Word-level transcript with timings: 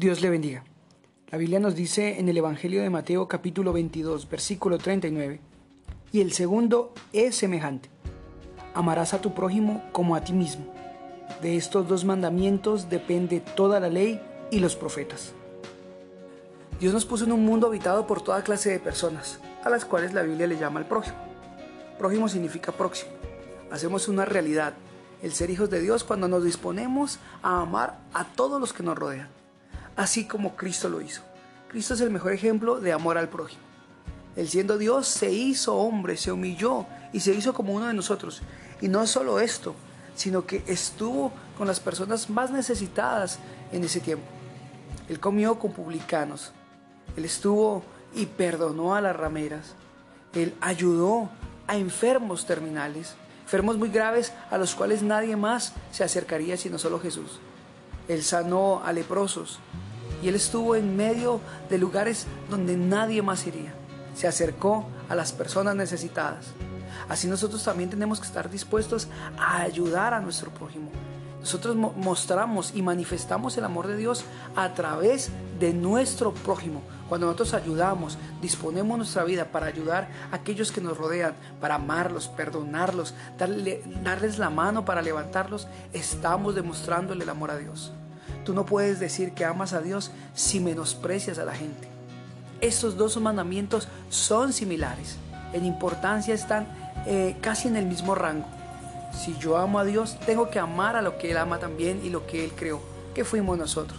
Dios 0.00 0.22
le 0.22 0.30
bendiga. 0.30 0.64
La 1.30 1.36
Biblia 1.36 1.60
nos 1.60 1.74
dice 1.74 2.20
en 2.20 2.30
el 2.30 2.38
Evangelio 2.38 2.80
de 2.80 2.88
Mateo 2.88 3.28
capítulo 3.28 3.74
22, 3.74 4.30
versículo 4.30 4.78
39, 4.78 5.40
y 6.10 6.22
el 6.22 6.32
segundo 6.32 6.94
es 7.12 7.36
semejante. 7.36 7.90
Amarás 8.72 9.12
a 9.12 9.20
tu 9.20 9.34
prójimo 9.34 9.84
como 9.92 10.16
a 10.16 10.24
ti 10.24 10.32
mismo. 10.32 10.64
De 11.42 11.58
estos 11.58 11.86
dos 11.86 12.06
mandamientos 12.06 12.88
depende 12.88 13.40
toda 13.40 13.78
la 13.78 13.90
ley 13.90 14.18
y 14.50 14.60
los 14.60 14.74
profetas. 14.74 15.34
Dios 16.80 16.94
nos 16.94 17.04
puso 17.04 17.26
en 17.26 17.32
un 17.32 17.44
mundo 17.44 17.66
habitado 17.66 18.06
por 18.06 18.22
toda 18.22 18.42
clase 18.42 18.70
de 18.70 18.80
personas, 18.80 19.38
a 19.62 19.68
las 19.68 19.84
cuales 19.84 20.14
la 20.14 20.22
Biblia 20.22 20.46
le 20.46 20.56
llama 20.56 20.80
el 20.80 20.86
prójimo. 20.86 21.18
Prójimo 21.98 22.26
significa 22.26 22.72
próximo. 22.72 23.12
Hacemos 23.70 24.08
una 24.08 24.24
realidad, 24.24 24.72
el 25.22 25.34
ser 25.34 25.50
hijos 25.50 25.68
de 25.68 25.82
Dios, 25.82 26.04
cuando 26.04 26.26
nos 26.26 26.42
disponemos 26.42 27.18
a 27.42 27.60
amar 27.60 27.98
a 28.14 28.24
todos 28.24 28.58
los 28.58 28.72
que 28.72 28.82
nos 28.82 28.96
rodean 28.96 29.28
así 29.96 30.24
como 30.26 30.56
Cristo 30.56 30.88
lo 30.88 31.00
hizo. 31.00 31.22
Cristo 31.68 31.94
es 31.94 32.00
el 32.00 32.10
mejor 32.10 32.32
ejemplo 32.32 32.80
de 32.80 32.92
amor 32.92 33.18
al 33.18 33.28
prójimo. 33.28 33.62
Él 34.36 34.48
siendo 34.48 34.78
Dios 34.78 35.06
se 35.06 35.30
hizo 35.32 35.76
hombre, 35.76 36.16
se 36.16 36.32
humilló 36.32 36.86
y 37.12 37.20
se 37.20 37.34
hizo 37.34 37.52
como 37.52 37.74
uno 37.74 37.86
de 37.86 37.94
nosotros. 37.94 38.42
Y 38.80 38.88
no 38.88 39.06
solo 39.06 39.40
esto, 39.40 39.74
sino 40.14 40.46
que 40.46 40.62
estuvo 40.66 41.32
con 41.56 41.66
las 41.66 41.80
personas 41.80 42.30
más 42.30 42.50
necesitadas 42.50 43.38
en 43.72 43.84
ese 43.84 44.00
tiempo. 44.00 44.24
Él 45.08 45.18
comió 45.18 45.58
con 45.58 45.72
publicanos. 45.72 46.52
Él 47.16 47.24
estuvo 47.24 47.82
y 48.14 48.26
perdonó 48.26 48.94
a 48.94 49.00
las 49.00 49.16
rameras. 49.16 49.74
Él 50.32 50.54
ayudó 50.60 51.28
a 51.66 51.76
enfermos 51.76 52.46
terminales, 52.46 53.14
enfermos 53.42 53.76
muy 53.76 53.90
graves 53.90 54.32
a 54.50 54.58
los 54.58 54.74
cuales 54.74 55.02
nadie 55.02 55.36
más 55.36 55.72
se 55.92 56.04
acercaría 56.04 56.56
sino 56.56 56.78
solo 56.78 57.00
Jesús. 57.00 57.40
Él 58.10 58.24
sanó 58.24 58.82
a 58.84 58.92
leprosos, 58.92 59.60
y 60.20 60.26
él 60.26 60.34
estuvo 60.34 60.74
en 60.74 60.96
medio 60.96 61.40
de 61.68 61.78
lugares 61.78 62.26
donde 62.50 62.76
nadie 62.76 63.22
más 63.22 63.46
iría. 63.46 63.72
Se 64.16 64.26
acercó 64.26 64.84
a 65.08 65.14
las 65.14 65.32
personas 65.32 65.76
necesitadas. 65.76 66.46
Así 67.08 67.28
nosotros 67.28 67.62
también 67.62 67.88
tenemos 67.88 68.18
que 68.18 68.26
estar 68.26 68.50
dispuestos 68.50 69.06
a 69.38 69.60
ayudar 69.62 70.12
a 70.12 70.20
nuestro 70.20 70.50
prójimo. 70.50 70.90
Nosotros 71.40 71.74
mostramos 71.74 72.72
y 72.74 72.82
manifestamos 72.82 73.56
el 73.56 73.64
amor 73.64 73.86
de 73.86 73.96
Dios 73.96 74.24
a 74.56 74.74
través 74.74 75.30
de 75.58 75.72
nuestro 75.72 76.34
prójimo. 76.34 76.82
Cuando 77.08 77.26
nosotros 77.26 77.54
ayudamos, 77.54 78.18
disponemos 78.42 78.98
nuestra 78.98 79.24
vida 79.24 79.46
para 79.46 79.66
ayudar 79.66 80.08
a 80.30 80.36
aquellos 80.36 80.70
que 80.70 80.82
nos 80.82 80.98
rodean, 80.98 81.34
para 81.60 81.76
amarlos, 81.76 82.28
perdonarlos, 82.28 83.14
darles 83.38 84.38
la 84.38 84.50
mano 84.50 84.84
para 84.84 85.02
levantarlos, 85.02 85.66
estamos 85.94 86.54
demostrándole 86.54 87.24
el 87.24 87.30
amor 87.30 87.50
a 87.50 87.56
Dios. 87.56 87.92
Tú 88.44 88.52
no 88.52 88.66
puedes 88.66 89.00
decir 89.00 89.32
que 89.32 89.44
amas 89.44 89.72
a 89.72 89.80
Dios 89.80 90.10
si 90.34 90.60
menosprecias 90.60 91.38
a 91.38 91.44
la 91.44 91.54
gente. 91.54 91.88
Estos 92.60 92.96
dos 92.98 93.16
mandamientos 93.16 93.88
son 94.10 94.52
similares. 94.52 95.16
En 95.54 95.64
importancia 95.64 96.34
están 96.34 96.68
eh, 97.06 97.36
casi 97.40 97.68
en 97.68 97.76
el 97.76 97.86
mismo 97.86 98.14
rango. 98.14 98.46
Si 99.12 99.36
yo 99.38 99.56
amo 99.56 99.78
a 99.78 99.84
Dios, 99.84 100.18
tengo 100.24 100.50
que 100.50 100.58
amar 100.58 100.96
a 100.96 101.02
lo 101.02 101.18
que 101.18 101.30
Él 101.30 101.36
ama 101.36 101.58
también 101.58 102.00
y 102.04 102.10
lo 102.10 102.26
que 102.26 102.44
Él 102.44 102.52
creó, 102.56 102.80
que 103.14 103.24
fuimos 103.24 103.58
nosotros. 103.58 103.98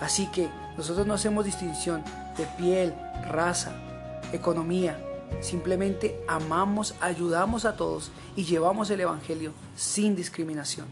Así 0.00 0.26
que 0.30 0.48
nosotros 0.76 1.06
no 1.06 1.14
hacemos 1.14 1.44
distinción 1.44 2.04
de 2.36 2.46
piel, 2.58 2.94
raza, 3.28 3.72
economía. 4.32 4.98
Simplemente 5.40 6.20
amamos, 6.28 6.94
ayudamos 7.00 7.64
a 7.64 7.76
todos 7.76 8.10
y 8.36 8.44
llevamos 8.44 8.90
el 8.90 9.00
Evangelio 9.00 9.52
sin 9.76 10.14
discriminación. 10.14 10.86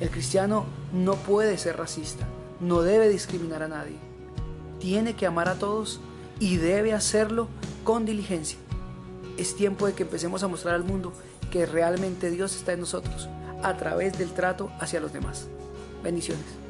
El 0.00 0.10
cristiano 0.10 0.66
no 0.92 1.14
puede 1.14 1.56
ser 1.56 1.76
racista, 1.76 2.26
no 2.60 2.82
debe 2.82 3.08
discriminar 3.08 3.62
a 3.62 3.68
nadie. 3.68 3.96
Tiene 4.78 5.14
que 5.14 5.26
amar 5.26 5.48
a 5.48 5.54
todos 5.54 6.00
y 6.38 6.56
debe 6.56 6.92
hacerlo 6.92 7.48
con 7.84 8.04
diligencia. 8.04 8.58
Es 9.38 9.56
tiempo 9.56 9.86
de 9.86 9.94
que 9.94 10.02
empecemos 10.02 10.42
a 10.42 10.48
mostrar 10.48 10.74
al 10.74 10.84
mundo 10.84 11.12
que 11.50 11.66
realmente 11.66 12.30
Dios 12.30 12.54
está 12.54 12.72
en 12.72 12.80
nosotros 12.80 13.28
a 13.62 13.76
través 13.76 14.18
del 14.18 14.32
trato 14.32 14.70
hacia 14.80 15.00
los 15.00 15.12
demás. 15.12 15.48
Bendiciones. 16.02 16.65